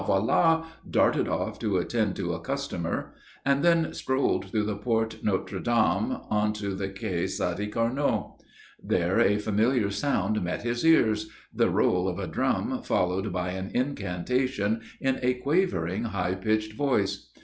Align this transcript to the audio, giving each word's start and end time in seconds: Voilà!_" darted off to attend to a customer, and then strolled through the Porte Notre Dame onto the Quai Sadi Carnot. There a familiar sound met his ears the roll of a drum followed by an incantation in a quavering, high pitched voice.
Voilà!_" 0.07 0.63
darted 0.89 1.27
off 1.27 1.59
to 1.59 1.77
attend 1.77 2.15
to 2.15 2.33
a 2.33 2.39
customer, 2.39 3.13
and 3.45 3.63
then 3.63 3.93
strolled 3.93 4.45
through 4.49 4.63
the 4.63 4.75
Porte 4.75 5.23
Notre 5.23 5.59
Dame 5.59 6.17
onto 6.31 6.73
the 6.73 6.89
Quai 6.89 7.27
Sadi 7.27 7.67
Carnot. 7.67 8.31
There 8.83 9.19
a 9.19 9.37
familiar 9.37 9.91
sound 9.91 10.43
met 10.43 10.63
his 10.63 10.83
ears 10.83 11.29
the 11.53 11.69
roll 11.69 12.07
of 12.07 12.17
a 12.17 12.25
drum 12.25 12.81
followed 12.81 13.31
by 13.31 13.49
an 13.51 13.69
incantation 13.75 14.81
in 14.99 15.19
a 15.21 15.35
quavering, 15.35 16.05
high 16.05 16.33
pitched 16.33 16.73
voice. 16.73 17.29